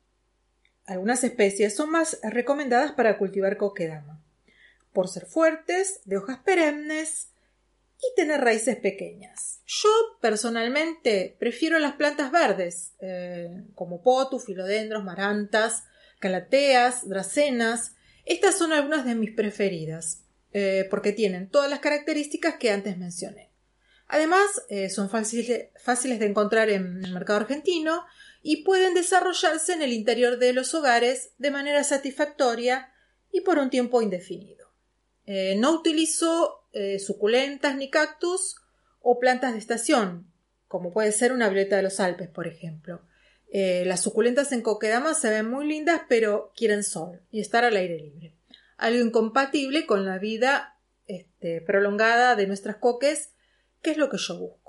algunas 0.86 1.24
especies 1.24 1.76
son 1.76 1.92
más 1.92 2.20
recomendadas 2.24 2.92
para 2.94 3.18
cultivar 3.18 3.58
coquedama, 3.58 4.22
por 4.94 5.08
ser 5.08 5.26
fuertes, 5.26 6.02
de 6.06 6.18
hojas 6.18 6.40
perennes 6.40 7.30
y 8.02 8.16
tener 8.16 8.42
raíces 8.42 8.78
pequeñas. 8.78 9.62
Yo 9.66 9.90
personalmente 10.20 11.36
prefiero 11.40 11.80
las 11.80 11.94
plantas 11.94 12.32
verdes, 12.32 12.94
eh, 13.00 13.64
como 13.76 14.02
potus, 14.02 14.46
filodendros, 14.46 15.04
marantas, 15.04 15.84
calateas, 16.20 17.08
dracenas. 17.08 17.96
Estas 18.26 18.58
son 18.58 18.74
algunas 18.74 19.06
de 19.06 19.16
mis 19.16 19.32
preferidas, 19.32 20.24
eh, 20.52 20.88
porque 20.90 21.12
tienen 21.12 21.50
todas 21.50 21.70
las 21.70 21.80
características 21.80 22.56
que 22.56 22.72
antes 22.72 22.98
mencioné. 22.98 23.52
Además, 24.08 24.46
eh, 24.70 24.90
son 24.90 25.10
fáciles, 25.10 25.70
fáciles 25.82 26.20
de 26.20 26.26
encontrar 26.26 26.70
en 26.70 27.04
el 27.06 27.14
mercado 27.14 27.40
argentino 27.40 28.04
y 28.42 28.64
pueden 28.64 28.94
desarrollarse 28.94 29.74
en 29.74 29.82
el 29.82 29.94
interior 29.94 30.40
de 30.40 30.54
los 30.54 30.74
hogares 30.74 31.32
de 31.38 31.52
manera 31.52 31.84
satisfactoria 31.84 32.92
y 33.32 33.42
por 33.42 33.60
un 33.60 33.70
tiempo 33.70 34.02
indefinido. 34.02 34.68
Eh, 35.26 35.56
no 35.58 35.72
utilizo 35.72 36.58
suculentas 37.00 37.76
ni 37.76 37.90
cactus 37.90 38.56
o 39.02 39.20
plantas 39.20 39.52
de 39.52 39.60
estación, 39.60 40.32
como 40.68 40.92
puede 40.92 41.12
ser 41.12 41.34
una 41.34 41.50
violeta 41.50 41.76
de 41.76 41.84
los 41.84 42.00
Alpes, 42.00 42.30
por 42.30 42.48
ejemplo. 42.48 43.02
Eh, 43.54 43.84
las 43.86 44.00
suculentas 44.00 44.54
en 44.54 44.62
coquedama 44.62 45.14
se 45.14 45.30
ven 45.30 45.50
muy 45.50 45.68
lindas, 45.68 46.04
pero 46.08 46.54
quieren 46.56 46.84
sol 46.84 47.22
y 47.32 47.42
estar 47.42 47.66
al 47.66 47.76
aire 47.76 47.98
libre. 47.98 48.34
Algo 48.78 49.06
incompatible 49.06 49.86
con 49.86 50.06
la 50.06 50.18
vida 50.18 50.78
este, 51.06 51.60
prolongada 51.60 52.36
de 52.38 52.48
nuestras 52.48 52.78
coques, 52.78 53.34
que 53.82 53.92
es 53.92 53.98
lo 53.98 54.10
que 54.10 54.18
yo 54.18 54.40
busco. 54.40 54.61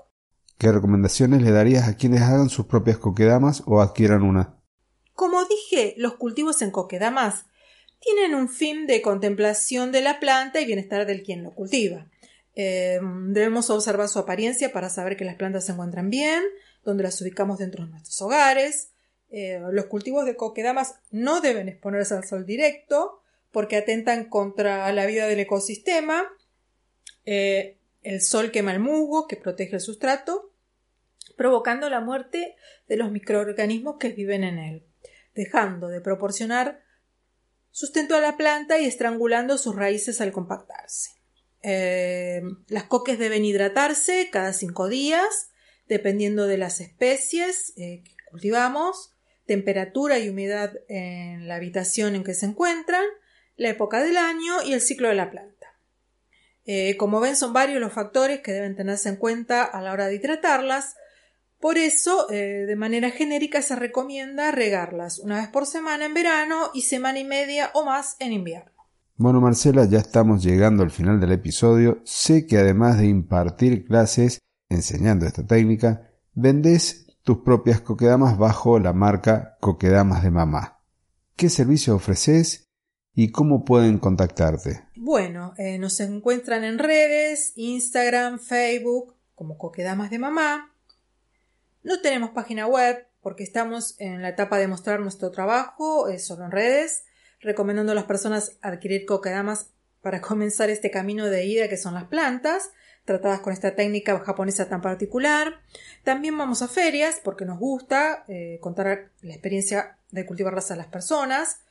¿Qué 0.63 0.71
recomendaciones 0.71 1.41
le 1.41 1.51
darías 1.51 1.89
a 1.89 1.97
quienes 1.97 2.21
hagan 2.21 2.47
sus 2.47 2.67
propias 2.67 2.97
coquedamas 2.97 3.63
o 3.65 3.81
adquieran 3.81 4.23
una? 4.23 4.61
Como 5.11 5.43
dije, 5.43 5.93
los 5.97 6.13
cultivos 6.13 6.61
en 6.61 6.71
coquedamas 6.71 7.47
tienen 7.99 8.33
un 8.33 8.47
fin 8.47 8.87
de 8.87 9.01
contemplación 9.01 9.91
de 9.91 9.99
la 9.99 10.21
planta 10.21 10.61
y 10.61 10.65
bienestar 10.65 11.05
del 11.05 11.21
quien 11.21 11.43
lo 11.43 11.53
cultiva. 11.53 12.07
Eh, 12.55 12.97
debemos 13.27 13.69
observar 13.71 14.07
su 14.07 14.19
apariencia 14.19 14.71
para 14.71 14.87
saber 14.87 15.17
que 15.17 15.25
las 15.25 15.35
plantas 15.35 15.65
se 15.65 15.73
encuentran 15.73 16.09
bien, 16.09 16.41
donde 16.85 17.03
las 17.03 17.19
ubicamos 17.19 17.59
dentro 17.59 17.83
de 17.83 17.91
nuestros 17.91 18.21
hogares. 18.21 18.93
Eh, 19.31 19.61
los 19.69 19.87
cultivos 19.87 20.25
de 20.25 20.37
coquedamas 20.37 20.95
no 21.11 21.41
deben 21.41 21.67
exponerse 21.67 22.13
al 22.13 22.23
sol 22.23 22.45
directo 22.45 23.19
porque 23.51 23.75
atentan 23.75 24.29
contra 24.29 24.89
la 24.93 25.05
vida 25.07 25.27
del 25.27 25.41
ecosistema. 25.41 26.23
Eh, 27.25 27.79
el 28.01 28.21
sol 28.21 28.51
quema 28.51 28.71
el 28.71 28.79
musgo 28.79 29.27
que 29.27 29.35
protege 29.35 29.75
el 29.75 29.81
sustrato, 29.81 30.52
provocando 31.35 31.89
la 31.89 31.99
muerte 31.99 32.55
de 32.87 32.97
los 32.97 33.11
microorganismos 33.11 33.97
que 33.99 34.09
viven 34.09 34.43
en 34.43 34.59
él, 34.59 34.87
dejando 35.35 35.87
de 35.87 36.01
proporcionar 36.01 36.83
sustento 37.71 38.15
a 38.15 38.21
la 38.21 38.37
planta 38.37 38.79
y 38.79 38.85
estrangulando 38.85 39.57
sus 39.57 39.75
raíces 39.75 40.21
al 40.21 40.31
compactarse. 40.31 41.11
Eh, 41.61 42.41
las 42.67 42.83
coques 42.83 43.17
deben 43.17 43.45
hidratarse 43.45 44.29
cada 44.31 44.53
cinco 44.53 44.89
días 44.89 45.49
dependiendo 45.87 46.47
de 46.47 46.57
las 46.57 46.81
especies 46.81 47.73
eh, 47.77 48.03
que 48.03 48.15
cultivamos, 48.29 49.11
temperatura 49.45 50.19
y 50.19 50.29
humedad 50.29 50.73
en 50.87 51.47
la 51.47 51.55
habitación 51.55 52.15
en 52.15 52.23
que 52.23 52.33
se 52.33 52.45
encuentran, 52.45 53.05
la 53.55 53.69
época 53.69 54.01
del 54.03 54.17
año 54.17 54.63
y 54.63 54.73
el 54.73 54.81
ciclo 54.81 55.09
de 55.09 55.15
la 55.15 55.29
planta. 55.29 55.53
Eh, 56.65 56.95
como 56.97 57.19
ven, 57.19 57.35
son 57.35 57.53
varios 57.53 57.79
los 57.79 57.93
factores 57.93 58.39
que 58.39 58.53
deben 58.53 58.75
tenerse 58.75 59.09
en 59.09 59.17
cuenta 59.17 59.63
a 59.63 59.81
la 59.81 59.91
hora 59.91 60.07
de 60.07 60.15
hidratarlas. 60.15 60.95
Por 61.63 61.77
eso, 61.77 62.29
eh, 62.29 62.65
de 62.67 62.75
manera 62.75 63.09
genérica, 63.09 63.61
se 63.61 63.77
recomienda 63.77 64.51
regarlas 64.51 65.19
una 65.19 65.37
vez 65.37 65.47
por 65.47 65.65
semana 65.65 66.03
en 66.03 66.13
verano 66.13 66.71
y 66.73 66.81
semana 66.81 67.19
y 67.19 67.23
media 67.23 67.71
o 67.73 67.85
más 67.85 68.17
en 68.19 68.33
invierno. 68.33 68.73
Bueno, 69.15 69.39
Marcela, 69.39 69.85
ya 69.85 69.99
estamos 69.99 70.43
llegando 70.43 70.83
al 70.83 70.91
final 70.91 71.21
del 71.21 71.31
episodio. 71.31 72.01
Sé 72.03 72.47
que 72.47 72.57
además 72.57 72.97
de 72.97 73.05
impartir 73.05 73.85
clases, 73.85 74.39
enseñando 74.67 75.25
esta 75.25 75.47
técnica, 75.47 76.11
vendes 76.33 77.07
tus 77.23 77.37
propias 77.37 77.79
coquedamas 77.79 78.37
bajo 78.37 78.77
la 78.77 78.91
marca 78.91 79.55
Coquedamas 79.61 80.21
de 80.21 80.31
Mamá. 80.31 80.81
qué 81.37 81.47
servicio 81.47 81.95
ofreces 81.95 82.65
y 83.15 83.31
cómo 83.31 83.63
pueden 83.63 83.99
contactarte. 83.99 84.83
Bueno, 84.97 85.53
eh, 85.57 85.79
nos 85.79 85.97
encuentran 86.01 86.65
en 86.65 86.77
redes, 86.77 87.53
Instagram, 87.55 88.39
Facebook, 88.39 89.15
como 89.33 89.57
Coquedamas 89.57 90.09
de 90.09 90.19
Mamá. 90.19 90.72
No 91.83 91.99
tenemos 92.01 92.31
página 92.31 92.65
web 92.65 93.05
porque 93.21 93.43
estamos 93.43 93.95
en 93.99 94.21
la 94.21 94.29
etapa 94.29 94.57
de 94.57 94.67
mostrar 94.67 94.99
nuestro 95.01 95.31
trabajo, 95.31 96.07
eh, 96.07 96.17
solo 96.17 96.45
en 96.45 96.51
redes, 96.51 97.03
recomendando 97.41 97.91
a 97.91 97.95
las 97.95 98.05
personas 98.05 98.57
adquirir 98.61 99.05
coquedamas 99.05 99.67
para 100.01 100.21
comenzar 100.21 100.69
este 100.69 100.91
camino 100.91 101.25
de 101.25 101.45
ida 101.45 101.67
que 101.67 101.77
son 101.77 101.93
las 101.93 102.05
plantas, 102.05 102.71
tratadas 103.05 103.41
con 103.41 103.51
esta 103.51 103.75
técnica 103.75 104.17
japonesa 104.19 104.69
tan 104.69 104.81
particular. 104.81 105.61
También 106.03 106.37
vamos 106.37 106.61
a 106.61 106.69
ferias 106.69 107.19
porque 107.23 107.45
nos 107.45 107.59
gusta 107.59 108.23
eh, 108.27 108.59
contar 108.61 109.11
la 109.21 109.33
experiencia 109.33 109.97
de 110.11 110.25
cultivarlas 110.25 110.71
a 110.71 110.77
las 110.77 110.87
personas 110.87 111.61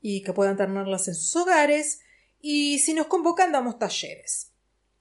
y 0.00 0.22
que 0.22 0.32
puedan 0.32 0.56
tenerlas 0.56 1.08
en 1.08 1.16
sus 1.16 1.34
hogares. 1.34 2.00
Y 2.40 2.78
si 2.78 2.94
nos 2.94 3.08
convocan, 3.08 3.50
damos 3.50 3.78
talleres. 3.78 4.52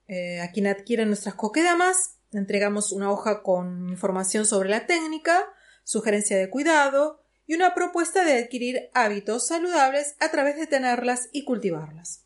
Eh, 0.08 0.40
a 0.40 0.52
quien 0.52 1.08
nuestras 1.08 1.36
coquedamas, 1.36 2.15
entregamos 2.38 2.92
una 2.92 3.12
hoja 3.12 3.44
con 3.44 3.90
información 3.90 4.46
sobre 4.46 4.70
la 4.70 4.86
técnica, 4.86 5.46
sugerencia 5.84 6.38
de 6.38 6.50
cuidado 6.50 7.22
y 7.48 7.54
una 7.54 7.74
propuesta 7.74 8.24
de 8.24 8.40
adquirir 8.40 8.90
hábitos 8.94 9.48
saludables 9.48 10.16
a 10.20 10.32
través 10.32 10.56
de 10.58 10.68
tenerlas 10.68 11.30
y 11.32 11.44
cultivarlas. 11.44 12.26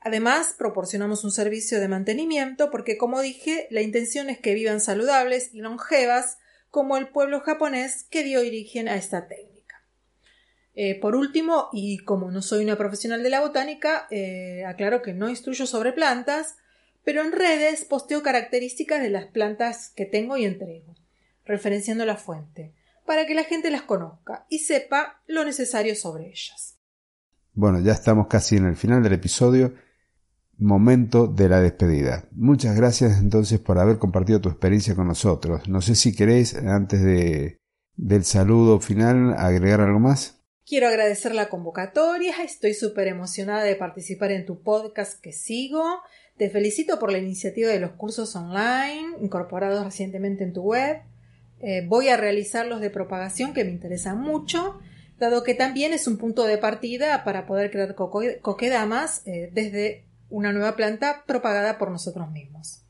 Además, 0.00 0.54
proporcionamos 0.56 1.24
un 1.24 1.30
servicio 1.30 1.78
de 1.78 1.88
mantenimiento 1.88 2.70
porque, 2.70 2.96
como 2.96 3.20
dije, 3.20 3.68
la 3.70 3.82
intención 3.82 4.30
es 4.30 4.38
que 4.38 4.54
vivan 4.54 4.80
saludables 4.80 5.52
y 5.52 5.60
longevas 5.60 6.38
como 6.70 6.96
el 6.96 7.08
pueblo 7.08 7.40
japonés 7.40 8.04
que 8.10 8.22
dio 8.22 8.40
origen 8.40 8.88
a 8.88 8.96
esta 8.96 9.28
técnica. 9.28 9.84
Eh, 10.74 10.98
por 10.98 11.16
último, 11.16 11.68
y 11.72 11.98
como 11.98 12.30
no 12.30 12.40
soy 12.40 12.64
una 12.64 12.78
profesional 12.78 13.22
de 13.22 13.30
la 13.30 13.40
botánica, 13.40 14.06
eh, 14.10 14.64
aclaro 14.64 15.02
que 15.02 15.12
no 15.12 15.28
instruyo 15.28 15.66
sobre 15.66 15.92
plantas, 15.92 16.56
pero 17.04 17.22
en 17.22 17.32
redes 17.32 17.84
posteo 17.84 18.22
características 18.22 19.02
de 19.02 19.10
las 19.10 19.26
plantas 19.26 19.90
que 19.94 20.06
tengo 20.06 20.36
y 20.36 20.44
entrego, 20.44 20.94
referenciando 21.44 22.04
la 22.06 22.16
fuente, 22.16 22.74
para 23.06 23.26
que 23.26 23.34
la 23.34 23.44
gente 23.44 23.70
las 23.70 23.82
conozca 23.82 24.46
y 24.48 24.60
sepa 24.60 25.22
lo 25.26 25.44
necesario 25.44 25.94
sobre 25.96 26.28
ellas. 26.28 26.78
Bueno, 27.52 27.80
ya 27.80 27.92
estamos 27.92 28.28
casi 28.28 28.56
en 28.56 28.66
el 28.66 28.76
final 28.76 29.02
del 29.02 29.14
episodio 29.14 29.74
momento 30.60 31.26
de 31.26 31.48
la 31.48 31.60
despedida. 31.60 32.28
Muchas 32.32 32.76
gracias 32.76 33.18
entonces 33.18 33.58
por 33.58 33.78
haber 33.78 33.98
compartido 33.98 34.40
tu 34.40 34.48
experiencia 34.48 34.94
con 34.94 35.08
nosotros. 35.08 35.68
No 35.68 35.80
sé 35.80 35.94
si 35.94 36.14
querés, 36.14 36.54
antes 36.54 37.02
de, 37.02 37.58
del 37.96 38.24
saludo 38.24 38.80
final, 38.80 39.34
agregar 39.36 39.80
algo 39.80 39.98
más. 39.98 40.40
Quiero 40.66 40.86
agradecer 40.86 41.34
la 41.34 41.48
convocatoria, 41.48 42.44
estoy 42.44 42.74
súper 42.74 43.08
emocionada 43.08 43.64
de 43.64 43.74
participar 43.74 44.30
en 44.30 44.46
tu 44.46 44.62
podcast 44.62 45.20
que 45.20 45.32
sigo. 45.32 45.82
Te 46.40 46.48
felicito 46.48 46.98
por 46.98 47.12
la 47.12 47.18
iniciativa 47.18 47.68
de 47.68 47.80
los 47.80 47.90
cursos 47.90 48.34
online 48.34 49.14
incorporados 49.20 49.84
recientemente 49.84 50.42
en 50.42 50.54
tu 50.54 50.62
web. 50.62 51.02
Eh, 51.60 51.84
voy 51.86 52.08
a 52.08 52.16
realizar 52.16 52.64
los 52.64 52.80
de 52.80 52.88
propagación 52.88 53.52
que 53.52 53.62
me 53.62 53.70
interesan 53.70 54.18
mucho, 54.18 54.78
dado 55.18 55.42
que 55.42 55.52
también 55.52 55.92
es 55.92 56.06
un 56.06 56.16
punto 56.16 56.44
de 56.44 56.56
partida 56.56 57.24
para 57.24 57.44
poder 57.44 57.70
crear 57.70 57.94
coquedamas 57.94 59.20
eh, 59.26 59.50
desde 59.52 60.06
una 60.30 60.50
nueva 60.50 60.76
planta 60.76 61.24
propagada 61.26 61.76
por 61.76 61.90
nosotros 61.90 62.30
mismos. 62.30 62.86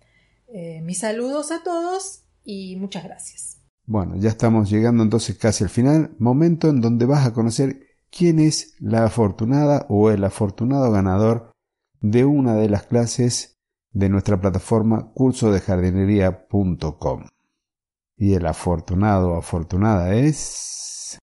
Eh, 0.54 0.80
mis 0.82 1.00
saludos 1.00 1.50
a 1.50 1.64
todos 1.64 2.22
y 2.44 2.76
muchas 2.76 3.02
gracias. 3.02 3.58
Bueno, 3.84 4.14
ya 4.16 4.28
estamos 4.28 4.70
llegando 4.70 5.02
entonces 5.02 5.36
casi 5.36 5.64
al 5.64 5.70
final, 5.70 6.12
momento 6.20 6.68
en 6.68 6.80
donde 6.80 7.04
vas 7.04 7.26
a 7.26 7.32
conocer 7.32 7.80
quién 8.12 8.38
es 8.38 8.76
la 8.78 9.06
afortunada 9.06 9.86
o 9.88 10.12
el 10.12 10.22
afortunado 10.22 10.92
ganador 10.92 11.49
de 12.00 12.24
una 12.24 12.54
de 12.54 12.68
las 12.68 12.84
clases 12.84 13.58
de 13.92 14.08
nuestra 14.08 14.40
plataforma 14.40 15.10
cursodejardinería.com. 15.14 17.24
Y 18.16 18.34
el 18.34 18.46
afortunado 18.46 19.32
o 19.32 19.38
afortunada 19.38 20.14
es... 20.14 21.18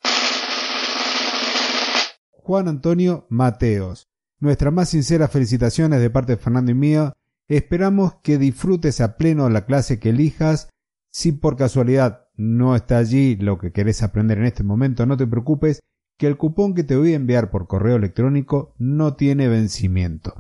Juan 2.32 2.68
Antonio 2.68 3.26
Mateos 3.30 4.08
Nuestras 4.40 4.72
más 4.72 4.90
sinceras 4.90 5.32
felicitaciones 5.32 6.00
de 6.00 6.12
parte 6.12 6.34
de 6.34 6.38
Fernando 6.38 6.72
y 6.72 6.76
mío. 6.76 7.14
Esperamos 7.48 8.16
que 8.22 8.38
disfrutes 8.38 9.02
a 9.02 9.18
pleno 9.18 9.50
la 9.50 9.66
clase 9.66 10.00
que 10.00 10.10
elijas. 10.10 10.70
Si 11.10 11.32
por 11.32 11.58
casualidad 11.58 12.28
no 12.36 12.76
está 12.76 13.00
allí 13.00 13.36
lo 13.36 13.58
que 13.58 13.72
querés 13.72 14.04
aprender 14.04 14.38
en 14.38 14.46
este 14.46 14.64
momento, 14.64 15.08
no 15.08 15.18
te 15.18 15.26
preocupes, 15.26 15.82
que 16.18 16.28
el 16.28 16.38
cupón 16.38 16.76
que 16.76 16.84
te 16.84 16.96
voy 16.96 17.14
a 17.14 17.16
enviar 17.16 17.50
por 17.50 17.68
correo 17.68 17.96
electrónico 17.96 18.76
no 18.78 19.16
tiene 19.16 19.48
vencimiento. 19.48 20.36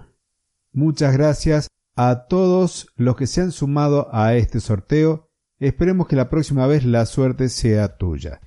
Muchas 0.78 1.12
gracias 1.12 1.70
a 1.96 2.28
todos 2.30 2.94
los 2.98 3.16
que 3.16 3.26
se 3.26 3.42
han 3.42 3.52
sumado 3.52 4.10
a 4.14 4.36
este 4.36 4.60
sorteo. 4.60 5.28
Esperemos 5.58 6.08
que 6.08 6.16
la 6.16 6.30
próxima 6.30 6.68
vez 6.68 6.86
la 6.86 7.08
suerte 7.08 7.50
sea 7.50 7.98
tuya. 7.98 8.42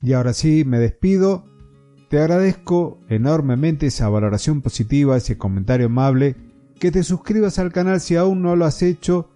Y 0.00 0.12
ahora 0.12 0.32
sí, 0.32 0.62
me 0.64 0.78
despido. 0.78 1.44
Te 2.08 2.20
agradezco 2.20 3.00
enormemente 3.08 3.86
esa 3.86 4.08
valoración 4.08 4.62
positiva, 4.62 5.16
ese 5.16 5.38
comentario 5.38 5.86
amable, 5.86 6.36
que 6.78 6.92
te 6.92 7.02
suscribas 7.02 7.58
al 7.58 7.72
canal 7.72 8.00
si 8.00 8.14
aún 8.14 8.42
no 8.42 8.54
lo 8.54 8.64
has 8.64 8.80
hecho, 8.82 9.30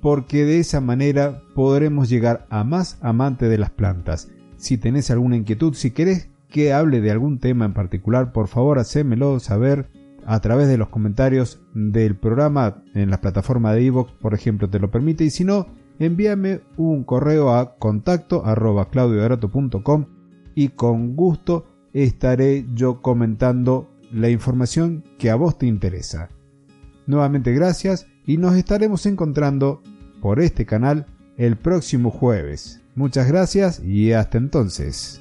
porque 0.00 0.46
de 0.46 0.58
esa 0.60 0.80
manera 0.80 1.42
podremos 1.54 2.08
llegar 2.08 2.46
a 2.48 2.64
más 2.64 2.96
amantes 3.02 3.50
de 3.50 3.58
las 3.58 3.72
plantas. 3.72 4.30
Si 4.56 4.78
tenés 4.78 5.10
alguna 5.10 5.36
inquietud, 5.36 5.74
si 5.74 5.90
querés 5.90 6.30
que 6.48 6.72
hable 6.72 7.02
de 7.02 7.10
algún 7.10 7.40
tema 7.40 7.66
en 7.66 7.74
particular, 7.74 8.32
por 8.32 8.48
favor 8.48 8.78
hacémelo 8.78 9.38
saber 9.38 9.99
a 10.30 10.38
través 10.38 10.68
de 10.68 10.78
los 10.78 10.90
comentarios 10.90 11.60
del 11.74 12.14
programa 12.14 12.84
en 12.94 13.10
la 13.10 13.20
plataforma 13.20 13.74
de 13.74 13.82
iVoox, 13.82 14.12
por 14.12 14.32
ejemplo, 14.32 14.70
te 14.70 14.78
lo 14.78 14.88
permite, 14.88 15.24
y 15.24 15.30
si 15.30 15.42
no, 15.42 15.66
envíame 15.98 16.60
un 16.76 17.02
correo 17.02 17.52
a 17.52 17.74
contacto 17.78 18.46
arroba 18.46 18.88
y 20.54 20.68
con 20.68 21.16
gusto 21.16 21.66
estaré 21.92 22.64
yo 22.74 23.02
comentando 23.02 23.90
la 24.12 24.30
información 24.30 25.02
que 25.18 25.30
a 25.30 25.34
vos 25.34 25.58
te 25.58 25.66
interesa. 25.66 26.28
Nuevamente 27.08 27.52
gracias 27.52 28.06
y 28.24 28.36
nos 28.36 28.54
estaremos 28.54 29.06
encontrando 29.06 29.82
por 30.22 30.38
este 30.38 30.64
canal 30.64 31.06
el 31.38 31.56
próximo 31.56 32.12
jueves. 32.12 32.80
Muchas 32.94 33.26
gracias 33.26 33.82
y 33.82 34.12
hasta 34.12 34.38
entonces. 34.38 35.19